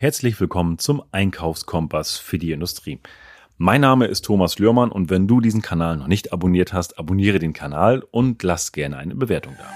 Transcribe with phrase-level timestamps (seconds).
[0.00, 3.00] Herzlich willkommen zum Einkaufskompass für die Industrie.
[3.56, 7.40] Mein Name ist Thomas Lührmann und wenn du diesen Kanal noch nicht abonniert hast, abonniere
[7.40, 9.68] den Kanal und lass gerne eine Bewertung da.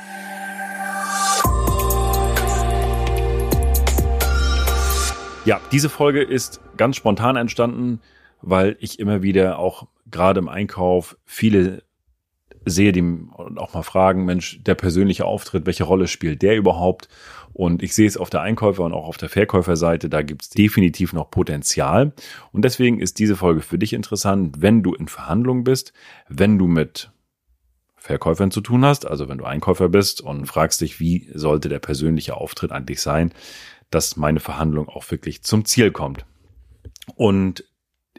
[5.45, 8.01] Ja, diese Folge ist ganz spontan entstanden,
[8.43, 11.83] weil ich immer wieder auch gerade im Einkauf viele
[12.65, 13.03] sehe, die
[13.57, 17.09] auch mal fragen, Mensch, der persönliche Auftritt, welche Rolle spielt der überhaupt?
[17.52, 20.51] Und ich sehe es auf der Einkäufer- und auch auf der Verkäuferseite, da gibt es
[20.51, 22.12] definitiv noch Potenzial.
[22.51, 25.93] Und deswegen ist diese Folge für dich interessant, wenn du in Verhandlungen bist,
[26.29, 27.10] wenn du mit
[27.96, 31.79] Verkäufern zu tun hast, also wenn du Einkäufer bist und fragst dich, wie sollte der
[31.79, 33.33] persönliche Auftritt eigentlich sein,
[33.91, 36.24] dass meine Verhandlung auch wirklich zum Ziel kommt.
[37.15, 37.65] Und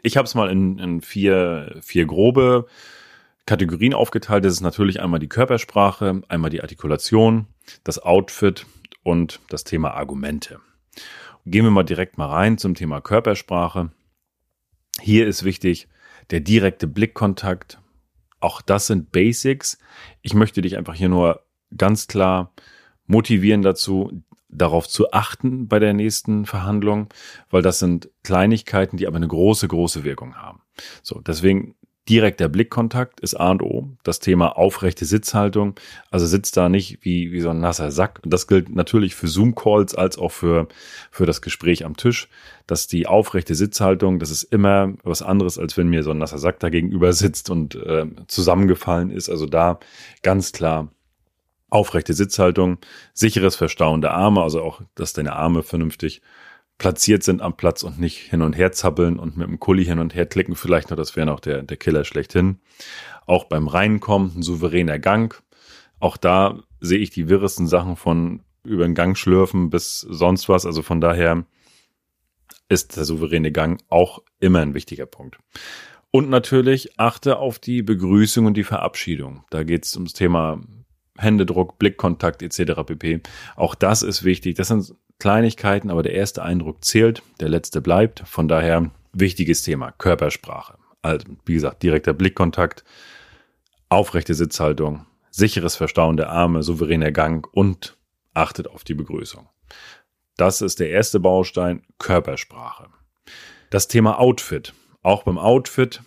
[0.02, 2.66] ich habe es mal in, in vier, vier grobe
[3.46, 4.44] Kategorien aufgeteilt.
[4.44, 7.46] Das ist natürlich einmal die Körpersprache, einmal die Artikulation,
[7.82, 8.66] das Outfit
[9.04, 10.60] und das Thema Argumente.
[11.46, 13.92] Gehen wir mal direkt mal rein zum Thema Körpersprache.
[15.00, 15.88] Hier ist wichtig
[16.30, 17.78] der direkte Blickkontakt.
[18.40, 19.78] Auch das sind Basics.
[20.22, 21.44] Ich möchte dich einfach hier nur
[21.76, 22.52] ganz klar
[23.06, 27.08] motivieren dazu, darauf zu achten bei der nächsten Verhandlung,
[27.50, 30.62] weil das sind Kleinigkeiten, die aber eine große, große Wirkung haben.
[31.02, 31.74] So, deswegen
[32.08, 33.88] direkter Blickkontakt ist A und O.
[34.02, 35.74] Das Thema aufrechte Sitzhaltung.
[36.10, 38.20] Also sitzt da nicht wie, wie so ein nasser Sack.
[38.22, 40.68] Und das gilt natürlich für Zoom-Calls als auch für,
[41.10, 42.28] für das Gespräch am Tisch.
[42.66, 46.38] Dass die aufrechte Sitzhaltung, das ist immer was anderes, als wenn mir so ein nasser
[46.38, 49.30] Sack da gegenüber sitzt und äh, zusammengefallen ist.
[49.30, 49.78] Also da
[50.22, 50.88] ganz klar
[51.70, 52.78] aufrechte Sitzhaltung,
[53.14, 56.22] sicheres Verstauen der Arme, also auch, dass deine Arme vernünftig
[56.78, 59.98] platziert sind am Platz und nicht hin und her zappeln und mit dem Kuli hin
[59.98, 60.56] und her klicken.
[60.56, 62.58] Vielleicht noch, das wäre noch der, der Killer schlechthin.
[63.26, 65.42] Auch beim Reinkommen ein souveräner Gang.
[66.00, 70.66] Auch da sehe ich die wirresten Sachen von über den Gang schlürfen bis sonst was.
[70.66, 71.44] Also von daher
[72.68, 75.38] ist der souveräne Gang auch immer ein wichtiger Punkt.
[76.10, 79.44] Und natürlich achte auf die Begrüßung und die Verabschiedung.
[79.50, 80.60] Da geht es ums Thema
[81.18, 82.82] Händedruck, Blickkontakt etc.
[82.86, 83.20] pp.
[83.56, 84.56] Auch das ist wichtig.
[84.56, 88.22] Das sind Kleinigkeiten, aber der erste Eindruck zählt, der letzte bleibt.
[88.26, 90.76] Von daher wichtiges Thema, Körpersprache.
[91.02, 92.84] Also, wie gesagt, direkter Blickkontakt,
[93.88, 97.96] aufrechte Sitzhaltung, sicheres Verstauen der Arme, souveräner Gang und
[98.32, 99.48] achtet auf die Begrüßung.
[100.36, 102.88] Das ist der erste Baustein, Körpersprache.
[103.70, 104.72] Das Thema Outfit.
[105.02, 106.02] Auch beim Outfit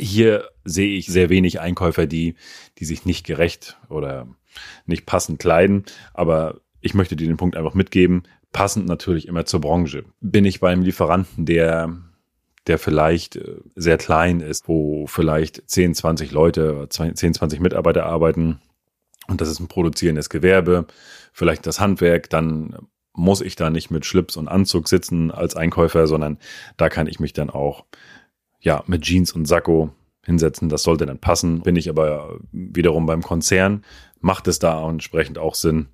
[0.00, 2.34] hier sehe ich sehr wenig Einkäufer, die,
[2.78, 4.26] die sich nicht gerecht oder
[4.86, 5.84] nicht passend kleiden.
[6.12, 8.24] Aber ich möchte dir den Punkt einfach mitgeben.
[8.52, 10.04] Passend natürlich immer zur Branche.
[10.20, 11.96] Bin ich beim Lieferanten, der,
[12.66, 18.60] der vielleicht äh, sehr klein ist, wo vielleicht 10, 20 Leute, 10, 20 Mitarbeiter arbeiten
[19.28, 20.86] und das ist ein produzierendes Gewerbe,
[21.32, 22.76] vielleicht das Handwerk, dann
[23.14, 26.38] muss ich da nicht mit Schlips und Anzug sitzen als Einkäufer, sondern
[26.76, 27.84] da kann ich mich dann auch
[28.60, 29.92] ja, mit Jeans und Sakko
[30.24, 30.68] hinsetzen.
[30.68, 31.60] Das sollte dann passen.
[31.60, 33.84] Bin ich aber wiederum beim Konzern,
[34.20, 35.88] macht es da entsprechend auch Sinn,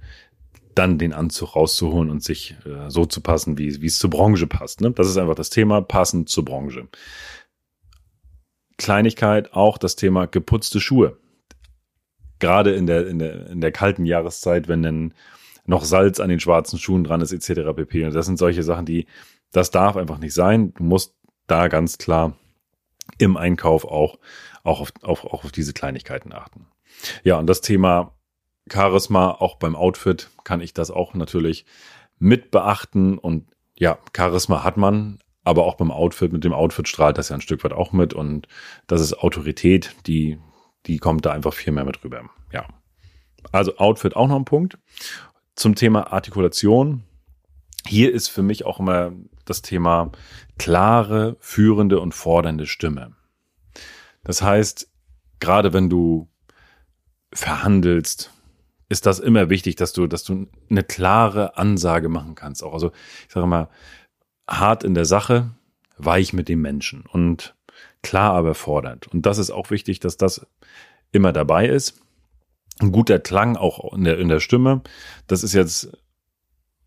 [0.75, 4.81] dann den Anzug rauszuholen und sich äh, so zu passen, wie, es zur Branche passt.
[4.81, 4.91] Ne?
[4.93, 6.89] Das ist einfach das Thema, passend zur Branche.
[8.77, 11.19] Kleinigkeit, auch das Thema geputzte Schuhe.
[12.39, 15.15] Gerade in der, in der, in der kalten Jahreszeit, wenn dann
[15.67, 17.75] noch Salz an den schwarzen Schuhen dran ist, etc.
[17.75, 18.05] pp.
[18.05, 19.07] Und das sind solche Sachen, die,
[19.53, 20.73] das darf einfach nicht sein.
[20.75, 21.15] Du musst
[21.47, 22.37] da ganz klar
[23.19, 24.19] im Einkauf auch,
[24.63, 26.67] auch, auf, auch, auch auf diese Kleinigkeiten achten.
[27.25, 28.15] Ja, und das Thema
[28.73, 31.65] Charisma, auch beim Outfit kann ich das auch natürlich
[32.19, 33.19] mit beachten.
[33.19, 37.37] Und ja, Charisma hat man, aber auch beim Outfit, mit dem Outfit strahlt das ja
[37.37, 38.15] ein Stück weit auch mit.
[38.15, 38.49] Und
[38.87, 40.39] das ist Autorität, die,
[40.87, 42.29] die kommt da einfach viel mehr mit rüber.
[42.53, 42.67] Ja.
[43.53, 44.79] Also Outfit auch noch ein Punkt.
[45.55, 47.05] Zum Thema Artikulation.
[47.87, 49.13] Hier ist für mich auch immer
[49.45, 50.13] das Thema
[50.59, 53.15] klare, führende und fordernde Stimme.
[54.25, 54.91] Das heißt,
[55.41, 56.29] gerade wenn du
[57.33, 58.33] verhandelst,
[58.89, 62.63] ist das immer wichtig, dass du, dass du eine klare Ansage machen kannst.
[62.63, 62.93] Auch also,
[63.27, 63.69] ich sage mal,
[64.49, 65.51] hart in der Sache,
[65.99, 67.55] weich mit dem Menschen und
[68.03, 69.09] klar aber fordernd.
[69.09, 70.47] Und das ist auch wichtig, dass das
[71.13, 72.01] immer dabei ist.
[72.81, 74.83] Ein guter Klang auch in der, in der Stimme.
[75.27, 75.91] Das ist jetzt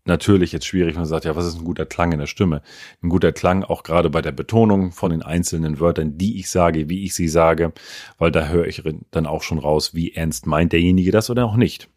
[0.04, 2.62] natürlich jetzt schwierig, man sagt, ja, was ist ein guter Klang in der Stimme?
[3.02, 6.88] Ein guter Klang auch gerade bei der Betonung von den einzelnen Wörtern, die ich sage,
[6.88, 7.72] wie ich sie sage,
[8.18, 11.56] weil da höre ich dann auch schon raus, wie ernst meint derjenige das oder auch
[11.56, 11.88] nicht.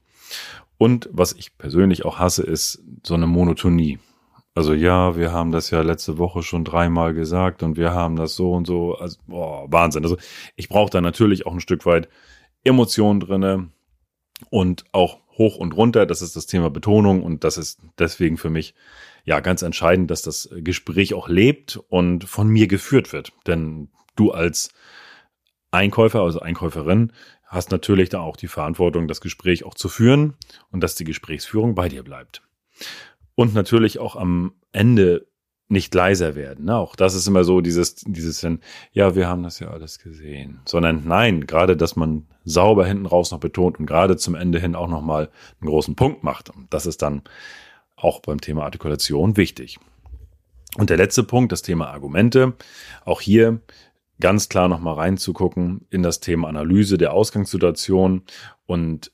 [0.78, 4.00] Und was ich persönlich auch hasse, ist so eine Monotonie.
[4.54, 8.36] Also ja, wir haben das ja letzte Woche schon dreimal gesagt und wir haben das
[8.36, 8.96] so und so.
[8.96, 10.04] Also, boah, Wahnsinn.
[10.04, 10.18] Also
[10.56, 12.08] ich brauche da natürlich auch ein Stück weit
[12.64, 13.70] Emotionen drinne
[14.50, 16.06] und auch hoch und runter.
[16.06, 18.74] Das ist das Thema Betonung und das ist deswegen für mich
[19.26, 23.34] ja ganz entscheidend, dass das Gespräch auch lebt und von mir geführt wird.
[23.48, 24.70] Denn du als
[25.76, 27.12] Einkäufer, also Einkäuferin,
[27.46, 30.34] hast natürlich da auch die Verantwortung, das Gespräch auch zu führen
[30.72, 32.42] und dass die Gesprächsführung bei dir bleibt.
[33.36, 35.28] Und natürlich auch am Ende
[35.68, 36.66] nicht leiser werden.
[36.66, 36.78] Ne?
[36.78, 38.46] Auch das ist immer so dieses, dieses,
[38.92, 40.60] ja, wir haben das ja alles gesehen.
[40.66, 44.76] Sondern nein, gerade, dass man sauber hinten raus noch betont und gerade zum Ende hin
[44.76, 45.30] auch nochmal
[45.60, 46.52] einen großen Punkt macht.
[46.70, 47.24] Das ist dann
[47.96, 49.80] auch beim Thema Artikulation wichtig.
[50.78, 52.54] Und der letzte Punkt, das Thema Argumente.
[53.06, 53.62] Auch hier
[54.20, 58.24] ganz klar nochmal reinzugucken in das Thema Analyse der Ausgangssituation
[58.66, 59.12] und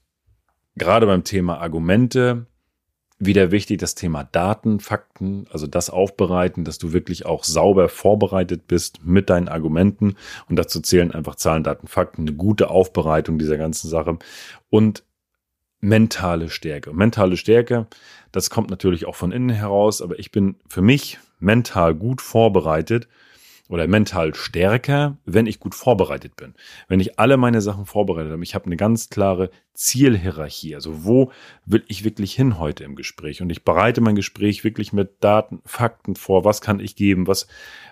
[0.76, 2.46] gerade beim Thema Argumente
[3.22, 8.68] wieder wichtig das Thema Daten, Fakten, also das aufbereiten, dass du wirklich auch sauber vorbereitet
[8.68, 10.16] bist mit deinen Argumenten
[10.50, 14.18] und dazu zählen einfach Zahlen, Daten, Fakten, eine gute Aufbereitung dieser ganzen Sache
[14.70, 15.04] und
[15.82, 16.94] mentale Stärke.
[16.94, 17.88] Mentale Stärke,
[18.32, 23.08] das kommt natürlich auch von innen heraus, aber ich bin für mich mental gut vorbereitet
[23.72, 26.56] oder mental stärker, wenn ich gut vorbereitet bin.
[26.90, 30.76] Wenn ich alle meine Sachen vorbereitet habe, ich habe eine ganz klare Zielhierarchie.
[30.76, 31.32] Also wo
[31.66, 33.42] will ich wirklich hin heute im Gespräch?
[33.42, 36.44] Und ich bereite mein Gespräch wirklich mit Daten, Fakten vor.
[36.44, 37.28] Was kann ich geben?
[37.28, 37.48] Was,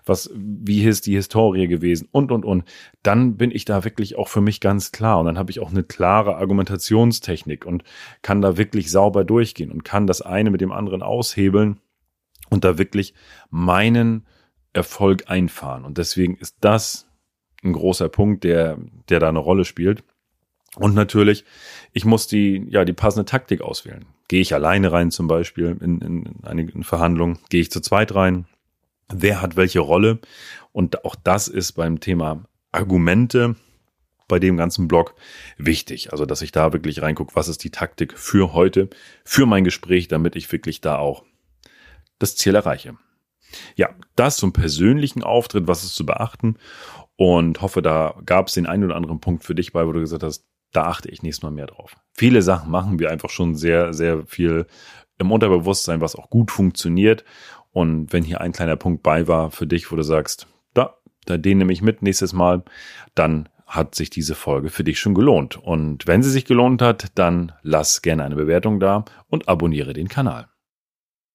[0.06, 2.10] was, wie ist die Historie gewesen?
[2.12, 2.66] Und, und, und.
[3.02, 5.22] Dann bin ich da wirklich auch für mich ganz klar.
[5.22, 7.86] Und dann habe ich auch eine klare Argumentationstechnik und
[8.22, 11.80] kann da wirklich sauber durchgehen und kann das eine mit dem anderen aushebeln
[12.50, 13.14] und da wirklich
[13.50, 14.26] meinen
[14.74, 15.86] Erfolg einfahren.
[15.86, 17.08] Und deswegen ist das
[17.64, 18.78] ein großer Punkt, der,
[19.10, 20.04] der da eine Rolle spielt.
[20.76, 21.46] Und natürlich,
[21.94, 24.06] ich muss die, ja, die passende Taktik auswählen.
[24.28, 27.40] Gehe ich alleine rein zum Beispiel in, in eine Verhandlung?
[27.50, 28.46] Gehe ich zu zweit rein?
[29.12, 30.20] Wer hat welche Rolle?
[30.72, 33.56] Und auch das ist beim Thema Argumente
[34.28, 35.16] bei dem ganzen Blog
[35.58, 36.12] wichtig.
[36.12, 38.90] Also, dass ich da wirklich reingucke, was ist die Taktik für heute,
[39.26, 41.26] für mein Gespräch, damit ich wirklich da auch
[42.20, 42.96] das Ziel erreiche.
[43.76, 46.58] Ja, das zum persönlichen Auftritt, was ist zu beachten
[47.16, 50.00] und hoffe, da gab es den einen oder anderen Punkt für dich bei, wo du
[50.00, 51.96] gesagt hast, da achte ich nächstes Mal mehr drauf.
[52.14, 54.68] Viele Sachen machen wir einfach schon sehr, sehr viel
[55.18, 57.24] im Unterbewusstsein, was auch gut funktioniert.
[57.72, 60.96] Und wenn hier ein kleiner Punkt bei war für dich, wo du sagst, da,
[61.26, 62.64] da den nehme ich mit nächstes Mal,
[63.16, 65.58] dann hat sich diese Folge für dich schon gelohnt.
[65.58, 70.08] Und wenn sie sich gelohnt hat, dann lass gerne eine Bewertung da und abonniere den
[70.08, 70.48] Kanal.